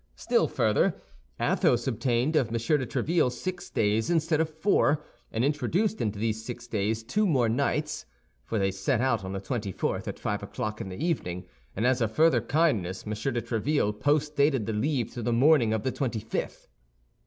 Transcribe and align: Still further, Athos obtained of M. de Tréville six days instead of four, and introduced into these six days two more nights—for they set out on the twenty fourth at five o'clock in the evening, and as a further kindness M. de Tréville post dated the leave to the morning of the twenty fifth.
Still 0.15 0.47
further, 0.47 0.95
Athos 1.39 1.85
obtained 1.85 2.35
of 2.35 2.47
M. 2.47 2.53
de 2.53 2.57
Tréville 2.87 3.31
six 3.31 3.69
days 3.69 4.09
instead 4.09 4.41
of 4.41 4.49
four, 4.49 5.03
and 5.31 5.45
introduced 5.45 6.01
into 6.01 6.17
these 6.17 6.43
six 6.43 6.65
days 6.65 7.03
two 7.03 7.27
more 7.27 7.47
nights—for 7.47 8.57
they 8.57 8.71
set 8.71 8.99
out 8.99 9.23
on 9.23 9.33
the 9.33 9.39
twenty 9.39 9.71
fourth 9.71 10.07
at 10.07 10.17
five 10.17 10.41
o'clock 10.41 10.81
in 10.81 10.89
the 10.89 10.97
evening, 11.05 11.45
and 11.75 11.85
as 11.85 12.01
a 12.01 12.07
further 12.07 12.41
kindness 12.41 13.03
M. 13.05 13.11
de 13.13 13.43
Tréville 13.43 13.93
post 13.99 14.35
dated 14.35 14.65
the 14.65 14.73
leave 14.73 15.13
to 15.13 15.21
the 15.21 15.31
morning 15.31 15.71
of 15.71 15.83
the 15.83 15.91
twenty 15.91 16.19
fifth. 16.19 16.67